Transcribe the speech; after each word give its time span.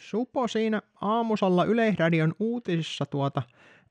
Supo 0.00 0.48
siinä 0.48 0.82
aamusalla 1.00 1.64
Yleisradion 1.64 2.34
uutisissa 2.38 3.06
tuota 3.06 3.42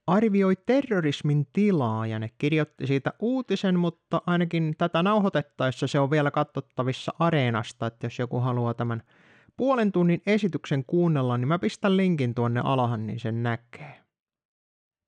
arvioi 0.08 0.55
terrorismin 0.66 1.47
tilaa 1.54 2.08
ja 2.08 2.20
ne 2.20 2.29
kirjoitti 2.38 2.88
siitä 2.88 3.13
uutisen, 3.20 3.79
mutta 3.79 4.22
ainakin 4.26 4.76
tätä 4.78 5.03
nauhoitettaessa 5.03 5.87
se 5.87 5.99
on 5.99 6.12
vielä 6.12 6.31
katsottavissa 6.31 7.13
Areenasta, 7.19 7.87
että 7.87 8.06
jos 8.06 8.19
joku 8.19 8.40
haluaa 8.40 8.74
tämän 8.74 9.03
puolen 9.58 9.92
tunnin 9.92 10.22
esityksen 10.26 10.85
kuunnella, 10.85 11.37
niin 11.37 11.47
mä 11.47 11.60
pistän 11.60 11.97
linkin 11.97 12.35
tuonne 12.35 12.62
alahan, 12.63 13.07
niin 13.07 13.19
sen 13.19 13.44
näkee. 13.44 13.99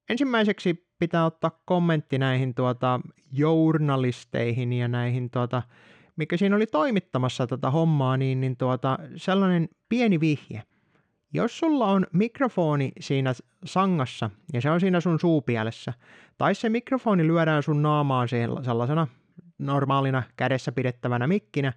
Ensimmäiseksi 0.10 0.88
pitää 1.00 1.26
ottaa 1.26 1.62
kommentti 1.66 2.18
näihin 2.18 2.56
tuota 2.56 3.00
journalisteihin 3.32 4.74
ja 4.74 4.88
näihin 4.88 5.30
tuota, 5.30 5.64
mikä 6.16 6.38
siinä 6.38 6.56
oli 6.56 6.68
toimittamassa 6.68 7.48
tätä 7.48 7.70
hommaa, 7.70 8.18
niin, 8.18 8.42
niin 8.42 8.58
tuota, 8.58 9.00
sellainen 9.16 9.70
pieni 9.90 10.20
vihje. 10.20 10.64
Jos 11.34 11.60
sulla 11.60 11.86
on 11.88 12.08
mikrofoni 12.14 12.92
siinä 13.00 13.34
sangassa 13.66 14.30
ja 14.54 14.62
se 14.62 14.72
on 14.72 14.80
siinä 14.80 15.00
sun 15.00 15.20
suupielessä, 15.20 15.94
tai 16.38 16.56
se 16.56 16.70
mikrofoni 16.70 17.28
lyödään 17.28 17.64
sun 17.64 17.82
naamaan 17.82 18.28
sellaisena 18.64 19.08
normaalina 19.60 20.24
kädessä 20.36 20.72
pidettävänä 20.72 21.28
mikkinä, 21.28 21.74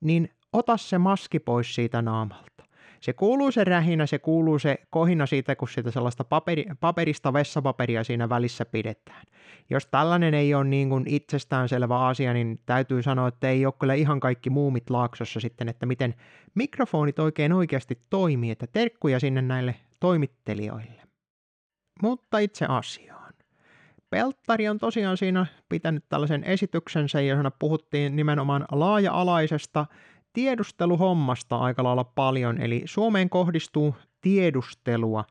niin 0.00 0.30
ota 0.52 0.76
se 0.76 0.98
maski 0.98 1.38
pois 1.38 1.74
siitä 1.74 2.02
naamalta. 2.02 2.64
Se 3.00 3.12
kuuluu 3.12 3.50
se 3.50 3.64
rähinä, 3.64 4.06
se 4.06 4.18
kuuluu 4.18 4.58
se 4.58 4.78
kohina 4.90 5.26
siitä, 5.26 5.56
kun 5.56 5.68
sitä 5.68 5.90
sellaista 5.90 6.24
paperi, 6.24 6.64
paperista 6.80 7.32
vessapaperia 7.32 8.04
siinä 8.04 8.28
välissä 8.28 8.64
pidetään. 8.64 9.22
Jos 9.70 9.86
tällainen 9.86 10.34
ei 10.34 10.54
ole 10.54 10.64
niin 10.64 10.88
kuin 10.88 11.04
itsestäänselvä 11.06 12.06
asia, 12.06 12.32
niin 12.32 12.60
täytyy 12.66 13.02
sanoa, 13.02 13.28
että 13.28 13.48
ei 13.48 13.66
ole 13.66 13.74
kyllä 13.78 13.94
ihan 13.94 14.20
kaikki 14.20 14.50
muumit 14.50 14.90
laaksossa 14.90 15.40
sitten, 15.40 15.68
että 15.68 15.86
miten 15.86 16.14
mikrofonit 16.54 17.18
oikein 17.18 17.52
oikeasti 17.52 17.98
toimii, 18.10 18.50
että 18.50 18.66
terkkuja 18.66 19.20
sinne 19.20 19.42
näille 19.42 19.74
toimittelijoille. 20.00 21.02
Mutta 22.02 22.38
itse 22.38 22.66
asiaan. 22.68 23.34
Pelttari 24.10 24.68
on 24.68 24.78
tosiaan 24.78 25.16
siinä 25.16 25.46
pitänyt 25.68 26.04
tällaisen 26.08 26.44
esityksensä, 26.44 27.20
jossa 27.20 27.50
puhuttiin 27.50 28.16
nimenomaan 28.16 28.64
laaja-alaisesta 28.72 29.86
tiedusteluhommasta 30.38 31.56
aika 31.56 31.84
lailla 31.84 32.04
paljon, 32.04 32.60
eli 32.60 32.82
Suomeen 32.84 33.30
kohdistuu 33.30 33.96
tiedustelua 34.20 35.24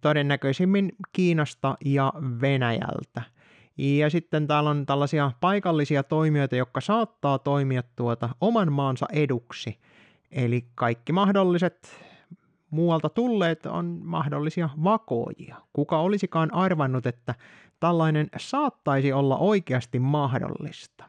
todennäköisimmin 0.00 0.92
Kiinasta 1.12 1.76
ja 1.84 2.12
Venäjältä. 2.40 3.22
Ja 3.76 4.10
sitten 4.10 4.46
täällä 4.46 4.70
on 4.70 4.86
tällaisia 4.86 5.32
paikallisia 5.40 6.02
toimijoita, 6.02 6.56
jotka 6.56 6.80
saattaa 6.80 7.38
toimia 7.38 7.82
tuota 7.96 8.28
oman 8.40 8.72
maansa 8.72 9.06
eduksi. 9.12 9.78
Eli 10.30 10.64
kaikki 10.74 11.12
mahdolliset 11.12 12.04
muualta 12.70 13.08
tulleet 13.08 13.66
on 13.66 14.00
mahdollisia 14.04 14.68
vakoojia. 14.84 15.56
Kuka 15.72 15.98
olisikaan 15.98 16.54
arvannut, 16.54 17.06
että 17.06 17.34
tällainen 17.80 18.28
saattaisi 18.36 19.12
olla 19.12 19.36
oikeasti 19.36 19.98
mahdollista. 19.98 21.04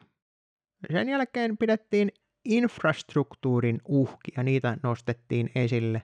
Sen 0.92 1.08
jälkeen 1.08 1.58
pidettiin 1.58 2.12
infrastruktuurin 2.44 3.80
uhkia, 3.88 4.42
niitä 4.42 4.76
nostettiin 4.82 5.50
esille. 5.54 6.02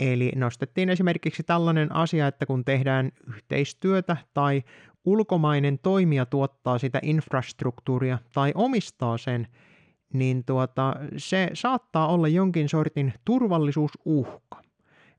Eli 0.00 0.32
nostettiin 0.36 0.88
esimerkiksi 0.88 1.42
tällainen 1.42 1.94
asia, 1.94 2.26
että 2.26 2.46
kun 2.46 2.64
tehdään 2.64 3.10
yhteistyötä 3.26 4.16
tai 4.34 4.62
ulkomainen 5.04 5.78
toimija 5.78 6.26
tuottaa 6.26 6.78
sitä 6.78 6.98
infrastruktuuria 7.02 8.18
tai 8.34 8.52
omistaa 8.54 9.18
sen, 9.18 9.46
niin 10.12 10.44
tuota, 10.44 10.96
se 11.16 11.50
saattaa 11.54 12.08
olla 12.08 12.28
jonkin 12.28 12.68
sortin 12.68 13.12
turvallisuusuhka. 13.24 14.62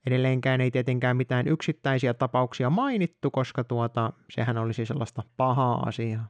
Edelleenkään 0.07 0.61
ei 0.61 0.71
tietenkään 0.71 1.17
mitään 1.17 1.47
yksittäisiä 1.47 2.13
tapauksia 2.13 2.69
mainittu, 2.69 3.31
koska 3.31 3.63
tuota, 3.63 4.13
sehän 4.29 4.57
olisi 4.57 4.85
sellaista 4.85 5.23
pahaa 5.37 5.83
asiaa 5.85 6.27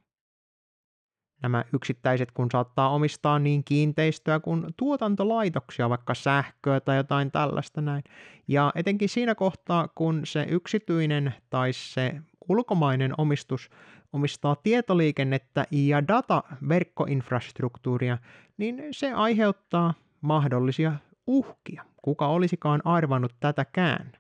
nämä 1.42 1.66
yksittäiset, 1.74 2.32
kun 2.32 2.52
saattaa 2.52 2.90
omistaa 2.90 3.40
niin 3.40 3.64
kiinteistöä 3.64 4.40
kuin 4.40 4.66
tuotantolaitoksia, 4.78 5.90
vaikka 5.90 6.14
sähköä 6.14 6.80
tai 6.80 6.98
jotain 6.98 7.32
tällaista 7.32 7.82
näin. 7.82 8.04
Ja 8.48 8.72
etenkin 8.76 9.10
siinä 9.10 9.36
kohtaa, 9.36 9.88
kun 9.88 10.22
se 10.24 10.46
yksityinen 10.50 11.34
tai 11.50 11.74
se 11.74 12.22
ulkomainen 12.50 13.14
omistus 13.18 13.70
omistaa 14.14 14.56
tietoliikennettä 14.56 15.66
ja 15.72 16.08
dataverkkoinfrastruktuuria, 16.08 18.18
niin 18.58 18.84
se 18.92 19.14
aiheuttaa 19.14 19.94
mahdollisia 20.22 20.94
uhkia. 21.28 21.86
Kuka 22.02 22.28
olisikaan 22.28 22.82
arvannut 22.86 23.36
tätäkään? 23.40 24.12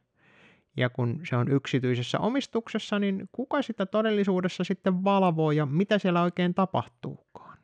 Ja 0.77 0.89
kun 0.89 1.21
se 1.29 1.35
on 1.35 1.51
yksityisessä 1.51 2.19
omistuksessa, 2.19 2.99
niin 2.99 3.29
kuka 3.31 3.61
sitä 3.61 3.85
todellisuudessa 3.85 4.63
sitten 4.63 5.03
valvoo 5.03 5.51
ja 5.51 5.65
mitä 5.65 5.99
siellä 5.99 6.21
oikein 6.21 6.53
tapahtuukaan? 6.53 7.57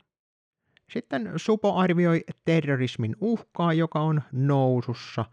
Sitten 0.92 1.32
Supo 1.36 1.76
arvioi 1.76 2.24
terrorismin 2.46 3.16
uhkaa, 3.22 3.74
joka 3.74 4.00
on 4.00 4.22
nousussa, 4.32 5.26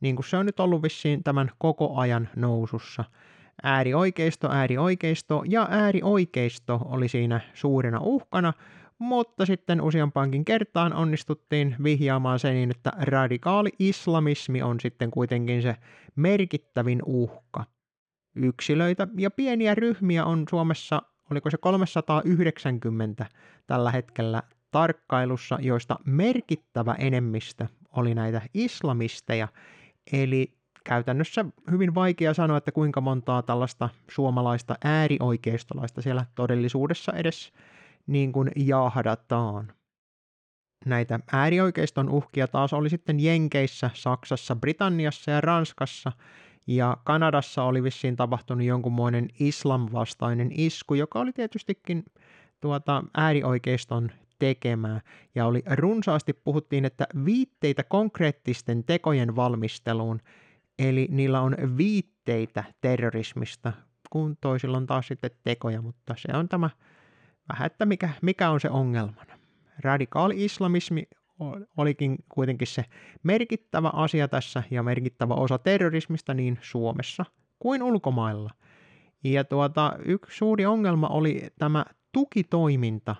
niin 0.00 0.16
kuin 0.16 0.26
se 0.26 0.36
on 0.36 0.46
nyt 0.46 0.60
ollut 0.60 0.82
vissiin 0.82 1.24
tämän 1.24 1.50
koko 1.58 1.96
ajan 1.96 2.28
nousussa. 2.36 3.04
Äärioikeisto, 3.62 4.50
äärioikeisto 4.50 5.42
ja 5.48 5.68
äärioikeisto 5.70 6.80
oli 6.84 7.08
siinä 7.08 7.40
suurena 7.54 7.98
uhkana, 8.00 8.52
mutta 8.98 9.46
sitten 9.46 9.80
useampaankin 9.80 10.44
kertaan 10.44 10.92
onnistuttiin 10.92 11.76
vihjaamaan 11.82 12.38
sen 12.38 12.54
niin, 12.54 12.70
että 12.70 12.92
radikaali 13.00 13.70
islamismi 13.78 14.62
on 14.62 14.80
sitten 14.80 15.10
kuitenkin 15.10 15.62
se 15.62 15.76
merkittävin 16.16 17.02
uhka. 17.06 17.64
Yksilöitä 18.36 19.08
ja 19.16 19.30
pieniä 19.30 19.74
ryhmiä 19.74 20.24
on 20.24 20.44
Suomessa, 20.50 21.02
oliko 21.30 21.50
se 21.50 21.56
390 21.56 23.26
tällä 23.66 23.90
hetkellä 23.90 24.42
tarkkailussa, 24.70 25.58
joista 25.60 25.96
merkittävä 26.04 26.94
enemmistö 26.98 27.66
oli 27.96 28.14
näitä 28.14 28.42
islamisteja, 28.54 29.48
eli 30.12 30.61
käytännössä 30.84 31.44
hyvin 31.70 31.94
vaikea 31.94 32.34
sanoa, 32.34 32.56
että 32.56 32.72
kuinka 32.72 33.00
montaa 33.00 33.42
tällaista 33.42 33.88
suomalaista 34.10 34.74
äärioikeistolaista 34.84 36.02
siellä 36.02 36.26
todellisuudessa 36.34 37.12
edes 37.12 37.52
niin 38.06 38.32
kuin 38.32 38.50
jahdataan. 38.56 39.72
Näitä 40.86 41.20
äärioikeiston 41.32 42.08
uhkia 42.08 42.48
taas 42.48 42.72
oli 42.72 42.90
sitten 42.90 43.20
Jenkeissä, 43.20 43.90
Saksassa, 43.94 44.56
Britanniassa 44.56 45.30
ja 45.30 45.40
Ranskassa, 45.40 46.12
ja 46.66 46.96
Kanadassa 47.04 47.62
oli 47.62 47.82
vissiin 47.82 48.16
tapahtunut 48.16 48.66
jonkunmoinen 48.66 49.28
islamvastainen 49.40 50.50
isku, 50.52 50.94
joka 50.94 51.20
oli 51.20 51.32
tietystikin 51.32 52.04
tuota 52.60 53.04
äärioikeiston 53.14 54.10
tekemää, 54.38 55.00
ja 55.34 55.46
oli 55.46 55.62
runsaasti 55.70 56.32
puhuttiin, 56.32 56.84
että 56.84 57.06
viitteitä 57.24 57.82
konkreettisten 57.82 58.84
tekojen 58.84 59.36
valmisteluun, 59.36 60.20
eli 60.78 61.08
niillä 61.10 61.40
on 61.40 61.56
viitteitä 61.76 62.64
terrorismista, 62.80 63.72
kun 64.10 64.36
toisilla 64.40 64.76
on 64.76 64.86
taas 64.86 65.06
sitten 65.06 65.30
tekoja, 65.44 65.82
mutta 65.82 66.14
se 66.18 66.36
on 66.36 66.48
tämä 66.48 66.70
vähän, 67.48 67.66
että 67.66 67.86
mikä, 67.86 68.10
mikä 68.22 68.50
on 68.50 68.60
se 68.60 68.70
ongelmana. 68.70 69.38
Radikaali 69.78 70.44
islamismi 70.44 71.02
olikin 71.76 72.16
kuitenkin 72.28 72.66
se 72.66 72.84
merkittävä 73.22 73.90
asia 73.92 74.28
tässä 74.28 74.62
ja 74.70 74.82
merkittävä 74.82 75.34
osa 75.34 75.58
terrorismista 75.58 76.34
niin 76.34 76.58
Suomessa 76.60 77.24
kuin 77.58 77.82
ulkomailla. 77.82 78.50
Ja 79.24 79.44
tuota, 79.44 79.96
yksi 80.04 80.36
suuri 80.36 80.66
ongelma 80.66 81.08
oli 81.08 81.46
tämä 81.58 81.84
tukitoiminta, 82.12 83.16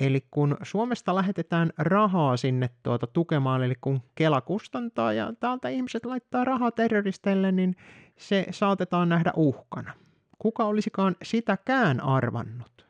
eli 0.00 0.20
kun 0.30 0.56
Suomesta 0.62 1.14
lähetetään 1.14 1.70
rahaa 1.78 2.36
sinne 2.36 2.70
tuota 2.82 3.06
tukemaan, 3.06 3.64
eli 3.64 3.74
kun 3.80 4.02
Kela 4.14 4.40
kustantaa 4.40 5.12
ja 5.12 5.32
täältä 5.40 5.68
ihmiset 5.68 6.04
laittaa 6.06 6.44
rahaa 6.44 6.70
terroristeille, 6.70 7.52
niin 7.52 7.76
se 8.18 8.46
saatetaan 8.50 9.08
nähdä 9.08 9.32
uhkana. 9.36 9.92
Kuka 10.38 10.64
olisikaan 10.64 11.16
sitäkään 11.22 12.00
arvannut? 12.00 12.86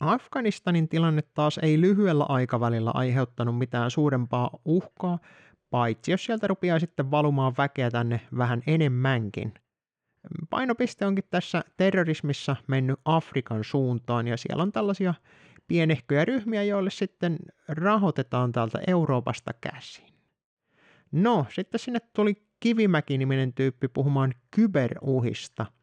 Afganistanin 0.00 0.88
tilanne 0.88 1.22
taas 1.34 1.58
ei 1.62 1.80
lyhyellä 1.80 2.24
aikavälillä 2.28 2.90
aiheuttanut 2.94 3.58
mitään 3.58 3.90
suurempaa 3.90 4.50
uhkaa, 4.64 5.18
paitsi 5.70 6.10
jos 6.10 6.24
sieltä 6.24 6.46
rupeaa 6.46 6.78
sitten 6.78 7.10
valumaan 7.10 7.54
väkeä 7.58 7.90
tänne 7.90 8.20
vähän 8.38 8.62
enemmänkin. 8.66 9.54
Painopiste 10.50 11.06
onkin 11.06 11.24
tässä 11.30 11.64
terrorismissa 11.76 12.56
mennyt 12.66 13.00
Afrikan 13.04 13.64
suuntaan 13.64 14.28
ja 14.28 14.36
siellä 14.36 14.62
on 14.62 14.72
tällaisia 14.72 15.14
pienehköjä 15.68 16.24
ryhmiä, 16.24 16.62
joille 16.62 16.90
sitten 16.90 17.38
rahoitetaan 17.68 18.52
täältä 18.52 18.78
Euroopasta 18.86 19.52
käsin. 19.60 20.08
No, 21.12 21.46
sitten 21.50 21.80
sinne 21.80 21.98
tuli 22.12 22.34
Kivimäki-niminen 22.60 23.52
tyyppi 23.52 23.88
puhumaan 23.88 24.34
kyberuhista– 24.50 25.66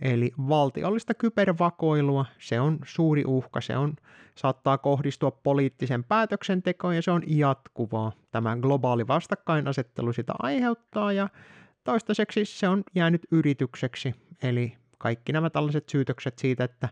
Eli 0.00 0.32
valtiollista 0.48 1.14
kybervakoilua, 1.14 2.26
se 2.38 2.60
on 2.60 2.78
suuri 2.84 3.24
uhka, 3.26 3.60
se 3.60 3.76
on, 3.76 3.96
saattaa 4.34 4.78
kohdistua 4.78 5.30
poliittisen 5.30 6.04
päätöksentekoon 6.04 6.96
ja 6.96 7.02
se 7.02 7.10
on 7.10 7.22
jatkuvaa. 7.26 8.12
Tämä 8.30 8.56
globaali 8.56 9.06
vastakkainasettelu 9.06 10.12
sitä 10.12 10.32
aiheuttaa 10.38 11.12
ja 11.12 11.28
toistaiseksi 11.84 12.44
se 12.44 12.68
on 12.68 12.82
jäänyt 12.94 13.22
yritykseksi, 13.30 14.14
eli 14.42 14.76
kaikki 14.98 15.32
nämä 15.32 15.50
tällaiset 15.50 15.88
syytökset 15.88 16.38
siitä, 16.38 16.64
että 16.64 16.88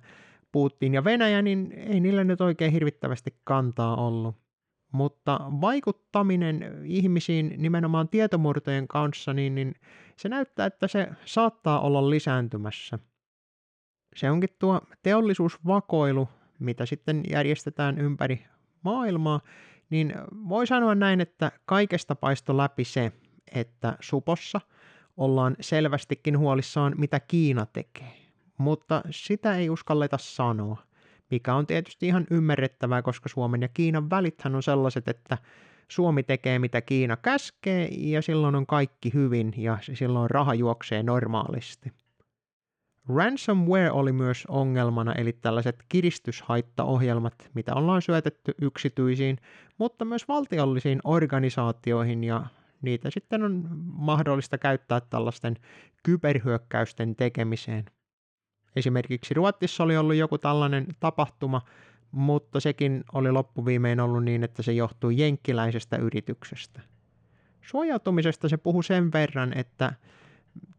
Putin 0.53 0.95
ja 0.95 1.05
Venäjä, 1.05 1.43
niin 1.43 1.73
ei 1.73 2.01
niillä 2.01 2.25
nyt 2.25 2.41
oikein 2.41 2.73
hirvittävästi 2.73 3.35
kantaa 3.45 4.07
ollut. 4.07 4.37
Mutta 4.93 5.41
vaikuttaminen 5.61 6.83
ihmisiin 6.85 7.55
nimenomaan 7.57 8.09
tietomurtojen 8.09 8.89
kanssa, 8.89 9.33
niin, 9.33 9.55
niin 9.55 9.75
se 10.17 10.29
näyttää, 10.29 10.67
että 10.67 10.89
se 10.89 11.09
saattaa 11.25 11.81
olla 11.81 12.11
lisääntymässä. 12.11 12.99
Se 14.17 14.31
onkin 14.31 14.49
tuo 14.59 14.81
teollisuusvakoilu, 15.03 16.29
mitä 16.59 16.87
sitten 16.87 17.23
järjestetään 17.31 17.99
ympäri 17.99 18.45
maailmaa, 18.83 19.41
niin 19.91 20.15
voi 20.49 20.67
sanoa 20.67 20.95
näin, 20.95 21.21
että 21.21 21.53
kaikesta 21.67 22.15
paisto 22.15 22.57
läpi 22.57 22.85
se, 22.85 23.13
että 23.55 23.97
supossa 24.01 24.61
ollaan 25.17 25.57
selvästikin 25.61 26.39
huolissaan, 26.39 26.95
mitä 26.99 27.21
Kiina 27.21 27.67
tekee. 27.67 28.28
Mutta 28.59 29.03
sitä 29.11 29.57
ei 29.57 29.71
uskalleta 29.71 30.19
sanoa, 30.19 30.83
mikä 31.31 31.55
on 31.55 31.67
tietysti 31.67 32.07
ihan 32.07 32.27
ymmärrettävää, 32.31 33.03
koska 33.03 33.29
Suomen 33.29 33.63
ja 33.63 33.69
Kiinan 33.69 34.11
välithän 34.11 34.55
on 34.55 34.63
sellaiset, 34.63 35.09
että 35.09 35.39
Suomi 35.89 36.23
tekee 36.23 36.59
mitä 36.59 36.81
Kiina 36.81 37.17
käskee 37.17 37.89
ja 37.91 38.23
silloin 38.23 38.55
on 38.55 38.67
kaikki 38.67 39.15
hyvin 39.15 39.55
ja 39.57 39.79
silloin 39.95 40.31
raha 40.31 40.55
juoksee 40.55 41.03
normaalisti. 41.03 41.93
Ransomware 43.17 43.91
oli 43.91 44.13
myös 44.13 44.47
ongelmana, 44.49 45.13
eli 45.13 45.33
tällaiset 45.33 45.85
kiristyshaittaohjelmat, 45.89 47.51
mitä 47.55 47.75
ollaan 47.75 48.03
syötetty 48.03 48.55
yksityisiin, 48.61 49.39
mutta 49.79 50.05
myös 50.05 50.29
valtiollisiin 50.29 51.01
organisaatioihin, 51.05 52.25
ja 52.25 52.47
niitä 52.83 53.11
sitten 53.11 53.43
on 53.43 53.69
mahdollista 53.85 54.59
käyttää 54.59 55.01
tällaisten 55.01 55.57
kyberhyökkäysten 56.03 57.17
tekemiseen. 57.17 57.85
Esimerkiksi 58.79 59.35
Ruotsissa 59.35 59.85
oli 59.85 59.97
ollut 59.97 60.17
joku 60.17 60.39
tällainen 60.39 60.87
tapahtuma, 61.01 61.63
mutta 62.11 62.61
sekin 62.61 63.05
oli 63.13 63.33
loppuviimein 63.33 64.01
ollut 64.01 64.25
niin, 64.25 64.45
että 64.45 64.63
se 64.63 64.73
johtui 64.73 65.19
jenkkiläisestä 65.19 65.97
yrityksestä. 65.97 66.81
Suojautumisesta 67.63 68.49
se 68.49 68.57
puhuu 68.57 68.83
sen 68.83 69.13
verran, 69.13 69.59
että 69.59 69.93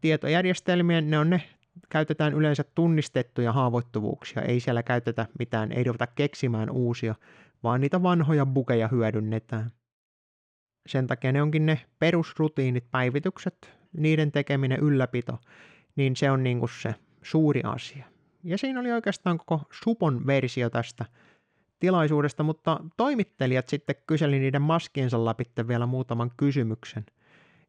tietojärjestelmien, 0.00 1.10
ne 1.10 1.18
on 1.18 1.30
ne 1.30 1.42
käytetään 1.88 2.32
yleensä 2.32 2.64
tunnistettuja 2.74 3.52
haavoittuvuuksia, 3.52 4.42
ei 4.42 4.60
siellä 4.60 4.82
käytetä 4.82 5.26
mitään, 5.38 5.72
ei 5.72 5.84
ruveta 5.84 6.06
keksimään 6.06 6.70
uusia, 6.70 7.14
vaan 7.62 7.80
niitä 7.80 8.02
vanhoja 8.02 8.46
bukeja 8.46 8.88
hyödynnetään. 8.88 9.70
Sen 10.86 11.06
takia 11.06 11.32
ne 11.32 11.42
onkin 11.42 11.66
ne 11.66 11.80
perusrutiinit, 11.98 12.90
päivitykset, 12.90 13.78
niiden 13.92 14.32
tekeminen, 14.32 14.80
ylläpito, 14.80 15.38
niin 15.96 16.16
se 16.16 16.30
on 16.30 16.42
niin 16.42 16.58
kuin 16.58 16.70
se 16.82 16.94
suuri 17.22 17.60
asia. 17.64 18.04
Ja 18.44 18.58
siinä 18.58 18.80
oli 18.80 18.92
oikeastaan 18.92 19.38
koko 19.38 19.62
Supon 19.72 20.26
versio 20.26 20.70
tästä 20.70 21.04
tilaisuudesta, 21.78 22.42
mutta 22.42 22.80
toimittelijat 22.96 23.68
sitten 23.68 23.96
kyseli 24.06 24.38
niiden 24.38 24.62
maskiensa 24.62 25.24
läpi 25.24 25.44
vielä 25.68 25.86
muutaman 25.86 26.30
kysymyksen. 26.36 27.06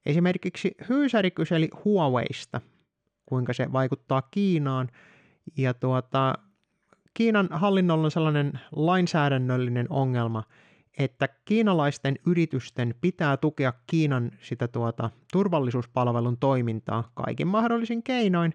Esimerkiksi 0.06 0.76
Hyysäri 0.90 1.32
kyseli 1.32 1.70
Huaweista, 1.86 2.62
kuinka 3.26 3.54
se 3.54 3.72
vaikuttaa 3.74 4.22
Kiinaan. 4.22 4.90
Ja 5.58 5.74
tuota, 5.74 6.34
Kiinan 7.14 7.48
hallinnolla 7.52 8.06
on 8.06 8.12
sellainen 8.12 8.52
lainsäädännöllinen 8.72 9.88
ongelma, 9.90 10.44
että 10.98 11.30
kiinalaisten 11.46 12.20
yritysten 12.26 12.96
pitää 13.02 13.38
tukea 13.38 13.74
Kiinan 13.88 14.32
sitä 14.42 14.68
tuota, 14.68 15.10
turvallisuuspalvelun 15.32 16.38
toimintaa 16.38 17.12
kaikin 17.14 17.48
mahdollisin 17.48 18.04
keinoin. 18.04 18.54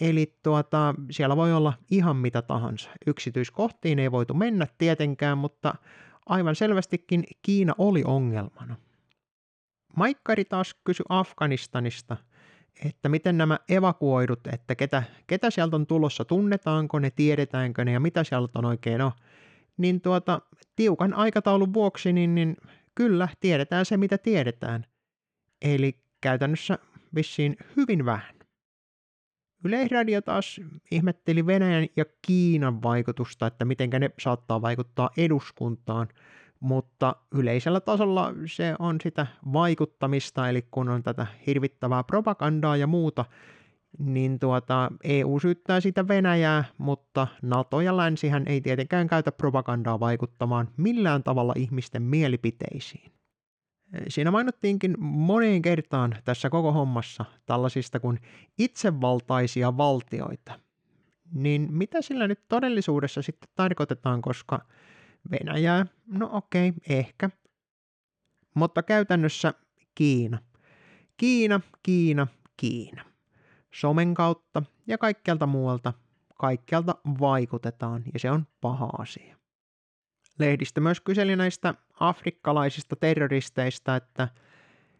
Eli 0.00 0.36
tuota, 0.42 0.94
siellä 1.10 1.36
voi 1.36 1.52
olla 1.52 1.72
ihan 1.90 2.16
mitä 2.16 2.42
tahansa. 2.42 2.90
Yksityiskohtiin 3.06 3.98
ei 3.98 4.12
voitu 4.12 4.34
mennä 4.34 4.66
tietenkään, 4.78 5.38
mutta 5.38 5.74
aivan 6.26 6.56
selvästikin 6.56 7.24
Kiina 7.42 7.74
oli 7.78 8.02
ongelmana. 8.06 8.76
Maikkari 9.96 10.44
taas 10.44 10.74
kysyi 10.84 11.04
Afganistanista– 11.08 12.16
että 12.84 13.08
miten 13.08 13.38
nämä 13.38 13.58
evakuoidut, 13.68 14.46
että 14.46 14.74
ketä, 14.74 15.02
ketä 15.26 15.50
sieltä 15.50 15.76
on 15.76 15.86
tulossa, 15.86 16.24
tunnetaanko 16.24 16.98
ne, 16.98 17.10
tiedetäänkö 17.10 17.84
ne 17.84 17.92
ja 17.92 18.00
mitä 18.00 18.24
sieltä 18.24 18.58
on 18.58 18.64
oikein 18.64 19.00
on, 19.00 19.12
niin 19.76 20.00
tuota, 20.00 20.40
tiukan 20.76 21.14
aikataulun 21.14 21.74
vuoksi, 21.74 22.12
niin, 22.12 22.34
niin 22.34 22.56
kyllä 22.94 23.28
tiedetään 23.40 23.86
se, 23.86 23.96
mitä 23.96 24.18
tiedetään. 24.18 24.86
Eli 25.62 25.98
käytännössä 26.20 26.78
vissiin 27.14 27.56
hyvin 27.76 28.04
vähän. 28.04 28.39
Yleisradio 29.64 30.20
taas 30.20 30.60
ihmetteli 30.90 31.46
Venäjän 31.46 31.86
ja 31.96 32.04
Kiinan 32.26 32.82
vaikutusta, 32.82 33.46
että 33.46 33.64
miten 33.64 33.90
ne 33.90 34.10
saattaa 34.18 34.62
vaikuttaa 34.62 35.10
eduskuntaan– 35.16 36.08
mutta 36.60 37.16
yleisellä 37.34 37.80
tasolla 37.80 38.32
se 38.46 38.74
on 38.78 38.96
sitä 39.02 39.26
vaikuttamista, 39.52 40.48
eli 40.48 40.66
kun 40.70 40.88
on 40.88 41.02
tätä 41.02 41.26
hirvittävää 41.46 42.04
propagandaa 42.04 42.76
ja 42.76 42.86
muuta, 42.86 43.24
niin 43.98 44.38
tuota, 44.38 44.90
EU 45.04 45.40
syyttää 45.40 45.80
sitä 45.80 46.08
Venäjää, 46.08 46.64
mutta 46.78 47.26
NATO 47.42 47.80
ja 47.80 47.96
länsihän 47.96 48.42
ei 48.46 48.60
tietenkään 48.60 49.06
käytä 49.06 49.32
propagandaa 49.32 50.00
vaikuttamaan 50.00 50.68
millään 50.76 51.22
tavalla 51.22 51.52
ihmisten 51.56 52.02
mielipiteisiin. 52.02 53.12
Siinä 54.08 54.30
mainittiinkin 54.30 54.94
moneen 55.00 55.62
kertaan 55.62 56.16
tässä 56.24 56.50
koko 56.50 56.72
hommassa 56.72 57.24
tällaisista 57.46 58.00
kuin 58.00 58.20
itsevaltaisia 58.58 59.76
valtioita. 59.76 60.60
Niin 61.32 61.68
mitä 61.70 62.02
sillä 62.02 62.28
nyt 62.28 62.40
todellisuudessa 62.48 63.22
sitten 63.22 63.50
tarkoitetaan, 63.54 64.22
koska 64.22 64.64
Venäjää, 65.30 65.86
no 66.06 66.30
okei, 66.32 66.68
okay, 66.68 66.80
ehkä. 66.88 67.30
Mutta 68.54 68.82
käytännössä 68.82 69.54
Kiina. 69.94 70.38
Kiina, 71.16 71.60
Kiina, 71.82 72.26
Kiina. 72.56 73.04
Somen 73.74 74.14
kautta 74.14 74.62
ja 74.86 74.98
kaikkialta 74.98 75.46
muualta, 75.46 75.92
kaikkialta 76.38 76.94
vaikutetaan 77.20 78.02
ja 78.12 78.18
se 78.18 78.30
on 78.30 78.46
paha 78.60 78.88
asia. 78.98 79.36
Lehdistö 80.38 80.80
myös 80.80 81.00
kyseli 81.00 81.36
näistä 81.36 81.74
afrikkalaisista 82.00 82.96
terroristeista, 82.96 83.96
että 83.96 84.28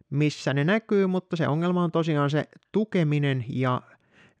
missä 0.09 0.53
ne 0.53 0.63
näkyy, 0.63 1.07
mutta 1.07 1.35
se 1.35 1.47
ongelma 1.47 1.83
on 1.83 1.91
tosiaan 1.91 2.29
se 2.29 2.45
tukeminen 2.71 3.45
ja 3.49 3.81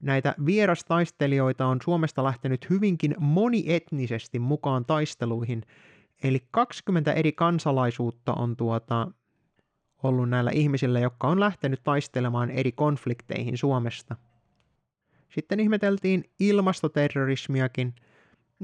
näitä 0.01 0.35
vierastaistelijoita 0.45 1.65
on 1.65 1.79
Suomesta 1.83 2.23
lähtenyt 2.23 2.69
hyvinkin 2.69 3.15
monietnisesti 3.19 4.39
mukaan 4.39 4.85
taisteluihin, 4.85 5.63
eli 6.23 6.39
20 6.51 7.13
eri 7.13 7.31
kansalaisuutta 7.31 8.33
on 8.33 8.57
tuota, 8.57 9.07
ollut 10.03 10.29
näillä 10.29 10.51
ihmisillä, 10.51 10.99
jotka 10.99 11.27
on 11.27 11.39
lähtenyt 11.39 11.83
taistelemaan 11.83 12.49
eri 12.49 12.71
konflikteihin 12.71 13.57
Suomesta. 13.57 14.15
Sitten 15.29 15.59
ihmeteltiin 15.59 16.23
ilmastoterrorismiakin. 16.39 17.95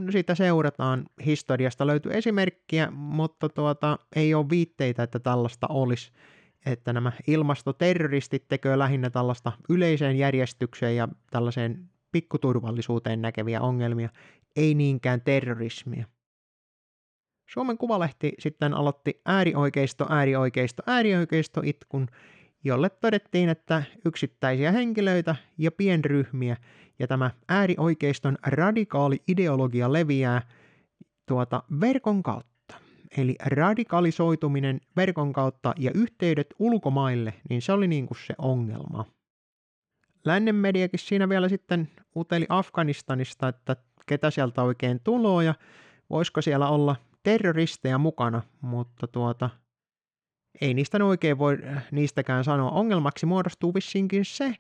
Sitä 0.10 0.36
seurataan. 0.36 1.06
Historiasta 1.26 1.88
löytyy 1.88 2.12
esimerkkiä, 2.14 2.92
mutta 2.92 3.50
tuota, 3.50 4.00
ei 4.16 4.34
ole 4.34 4.50
viitteitä, 4.50 5.04
että 5.04 5.20
tällaista 5.20 5.68
olisi 5.70 6.12
että 6.66 6.94
nämä 6.94 7.12
ilmastoterroristit 7.28 8.48
tekevät 8.48 8.78
lähinnä 8.78 9.10
tällaista 9.10 9.52
yleiseen 9.70 10.18
järjestykseen 10.18 10.96
ja 10.96 11.08
tällaiseen 11.32 11.90
pikkuturvallisuuteen 12.12 13.22
näkeviä 13.22 13.62
ongelmia, 13.62 14.10
ei 14.56 14.74
niinkään 14.74 15.22
terrorismia. 15.22 16.06
Suomen 17.50 17.78
Kuvalehti 17.78 18.34
sitten 18.40 18.74
aloitti 18.74 19.22
äärioikeisto, 19.26 20.06
äärioikeisto, 20.10 20.84
äärioikeisto 20.88 21.62
itkun, 21.64 22.08
jolle 22.64 22.90
todettiin, 22.90 23.50
että 23.50 23.84
yksittäisiä 24.06 24.72
henkilöitä 24.72 25.36
ja 25.58 25.72
pienryhmiä 25.72 26.58
ja 27.00 27.08
tämä 27.08 27.32
äärioikeiston 27.50 28.38
radikaali 28.46 29.22
ideologia 29.28 29.94
leviää 29.94 30.42
tuota 31.26 31.64
verkon 31.82 32.24
kautta 32.24 32.58
eli 33.18 33.36
radikalisoituminen 33.46 34.82
verkon 34.96 35.34
kautta 35.34 35.74
ja 35.78 35.92
yhteydet 35.96 36.48
ulkomaille, 36.60 37.34
niin 37.50 37.62
se 37.62 37.72
oli 37.72 37.88
niin 37.88 38.08
kuin 38.08 38.18
se 38.28 38.34
ongelma. 38.38 39.06
Lännen 40.26 40.56
mediakin 40.56 41.00
siinä 41.00 41.30
vielä 41.30 41.50
sitten 41.50 41.90
uteli 42.16 42.46
Afganistanista, 42.50 43.48
että 43.48 43.76
ketä 44.06 44.32
sieltä 44.32 44.64
oikein 44.64 45.00
tuloa 45.04 45.44
ja 45.44 45.56
voisiko 46.10 46.42
siellä 46.42 46.70
olla 46.70 46.96
terroristeja 47.24 47.98
mukana, 47.98 48.42
mutta 48.62 49.08
tuota, 49.08 49.50
ei 50.62 50.74
niistä 50.74 51.06
oikein 51.06 51.38
voi 51.38 51.58
niistäkään 51.92 52.44
sanoa. 52.44 52.72
Ongelmaksi 52.72 53.26
muodostuu 53.26 53.74
vissiinkin 53.74 54.26
se, 54.26 54.56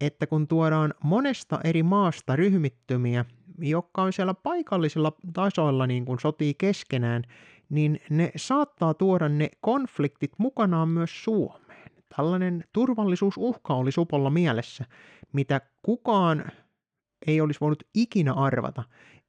että 0.00 0.26
kun 0.26 0.48
tuodaan 0.48 0.94
monesta 1.04 1.60
eri 1.64 1.82
maasta 1.82 2.36
ryhmittymiä, 2.36 3.24
jotka 3.58 4.02
on 4.02 4.12
siellä 4.12 4.34
paikallisilla 4.34 5.12
tasoilla 5.32 5.86
niin 5.86 6.04
kuin 6.04 6.20
sotii 6.20 6.54
keskenään, 6.54 7.22
niin 7.68 8.00
ne 8.10 8.32
saattaa 8.36 8.94
tuoda 8.94 9.28
ne 9.28 9.48
konfliktit 9.60 10.32
mukanaan 10.38 10.88
myös 10.88 11.24
Suomeen. 11.24 11.90
tällainen 12.16 12.64
turvallisuusuhka 12.72 13.74
oli 13.74 13.92
Supolla 13.92 14.30
mielessä, 14.30 14.84
mitä 15.32 15.60
kukaan 15.82 16.44
ei 17.26 17.40
olisi 17.40 17.60
voinut 17.60 17.82
ikinä 17.94 18.32
arvata, 18.32 18.84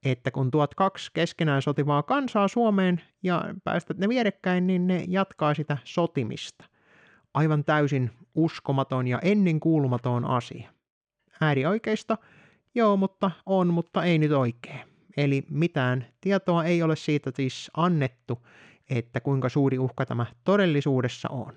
että 0.06 0.32
kun 0.32 0.52
tuot 0.52 0.76
kaksi 0.76 1.12
keskenään 1.14 1.62
sotivaa 1.62 2.04
kansaa 2.04 2.48
Suomeen 2.48 3.02
ja 3.24 3.46
päästät 3.64 3.98
ne 3.98 4.10
vierekkäin, 4.10 4.68
niin 4.68 4.88
ne 4.88 5.06
jatkaa 5.08 5.54
sitä 5.54 5.78
sotimista. 5.84 6.66
Aivan 7.34 7.64
täysin 7.64 8.12
uskomaton 8.36 9.08
ja 9.08 9.20
ennenkuulumaton 9.20 10.26
asia. 10.26 10.72
Äärioikeista, 11.42 12.18
joo, 12.76 12.98
mutta 12.98 13.32
on, 13.46 13.74
mutta 13.74 14.04
ei 14.04 14.18
nyt 14.18 14.32
oikein. 14.32 14.80
Eli 15.18 15.44
mitään 15.50 16.06
tietoa 16.22 16.64
ei 16.64 16.84
ole 16.84 16.96
siitä 16.96 17.32
siis 17.36 17.72
annettu, 17.78 18.48
että 18.90 19.20
kuinka 19.20 19.50
suuri 19.50 19.80
uhka 19.80 20.06
tämä 20.06 20.26
todellisuudessa 20.44 21.30
on. 21.30 21.54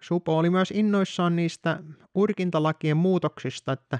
Supo 0.00 0.38
oli 0.38 0.50
myös 0.50 0.70
innoissaan 0.70 1.36
niistä 1.36 1.82
urkintalakien 2.14 2.96
muutoksista, 2.96 3.72
että 3.72 3.98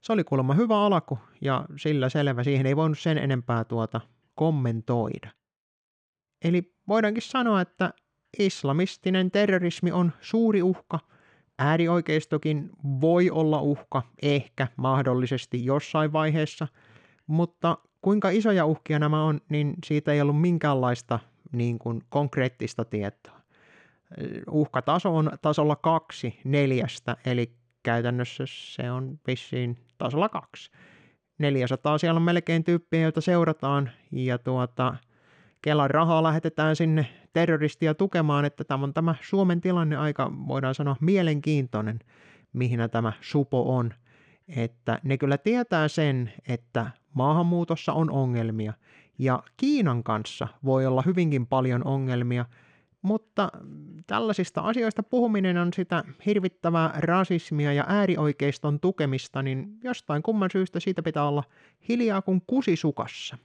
se 0.00 0.12
oli 0.12 0.24
kuulemma 0.24 0.54
hyvä 0.54 0.80
alku 0.80 1.18
ja 1.40 1.64
sillä 1.76 2.08
selvä, 2.08 2.44
siihen 2.44 2.66
ei 2.66 2.76
voinut 2.76 2.98
sen 2.98 3.18
enempää 3.18 3.64
tuota 3.64 4.00
kommentoida. 4.34 5.30
Eli 6.44 6.74
voidaankin 6.88 7.22
sanoa, 7.22 7.60
että 7.60 7.94
islamistinen 8.38 9.30
terrorismi 9.30 9.92
on 9.92 10.12
suuri 10.20 10.62
uhka, 10.62 10.98
äärioikeistokin 11.58 12.70
voi 13.00 13.30
olla 13.30 13.60
uhka, 13.60 14.02
ehkä 14.22 14.68
mahdollisesti 14.76 15.64
jossain 15.64 16.12
vaiheessa, 16.12 16.68
mutta 17.26 17.78
kuinka 18.02 18.30
isoja 18.30 18.66
uhkia 18.66 18.98
nämä 18.98 19.24
on, 19.24 19.40
niin 19.48 19.74
siitä 19.84 20.12
ei 20.12 20.20
ollut 20.20 20.40
minkäänlaista 20.40 21.18
niin 21.52 21.78
kuin 21.78 22.02
konkreettista 22.08 22.84
tietoa. 22.84 23.40
Uhkataso 24.50 25.16
on 25.16 25.30
tasolla 25.42 25.76
kaksi 25.76 26.40
neljästä, 26.44 27.16
eli 27.26 27.52
käytännössä 27.82 28.44
se 28.46 28.90
on 28.90 29.18
vissiin 29.26 29.78
tasolla 29.98 30.28
kaksi. 30.28 30.70
400 31.38 31.98
siellä 31.98 32.18
on 32.18 32.22
melkein 32.22 32.64
tyyppiä, 32.64 33.00
joita 33.00 33.20
seurataan, 33.20 33.90
ja 34.12 34.38
tuota, 34.38 34.94
Kelan 35.62 35.90
rahaa 35.90 36.22
lähetetään 36.22 36.76
sinne 36.76 37.06
terroristia 37.32 37.94
tukemaan, 37.94 38.44
että 38.44 38.64
tämä 38.64 38.84
on 38.84 38.94
tämä 38.94 39.14
Suomen 39.22 39.60
tilanne 39.60 39.96
aika, 39.96 40.32
voidaan 40.48 40.74
sanoa, 40.74 40.96
mielenkiintoinen, 41.00 41.98
mihin 42.52 42.80
tämä 42.90 43.12
supo 43.20 43.76
on. 43.76 43.94
Että 44.56 45.00
ne 45.02 45.18
kyllä 45.18 45.38
tietää 45.38 45.88
sen, 45.88 46.32
että 46.48 46.90
maahanmuutossa 47.14 47.92
on 47.92 48.10
ongelmia, 48.10 48.72
ja 49.18 49.42
Kiinan 49.56 50.02
kanssa 50.02 50.48
voi 50.64 50.86
olla 50.86 51.02
hyvinkin 51.06 51.46
paljon 51.46 51.86
ongelmia, 51.86 52.44
mutta 53.02 53.52
tällaisista 54.06 54.60
asioista 54.60 55.02
puhuminen 55.02 55.58
on 55.58 55.72
sitä 55.72 56.04
hirvittävää 56.26 56.90
rasismia 56.98 57.72
ja 57.72 57.84
äärioikeiston 57.88 58.80
tukemista, 58.80 59.42
niin 59.42 59.78
jostain 59.84 60.22
kumman 60.22 60.50
syystä 60.52 60.80
siitä 60.80 61.02
pitää 61.02 61.28
olla 61.28 61.44
hiljaa 61.88 62.22
kuin 62.22 62.42
kusisukassa. 62.46 63.38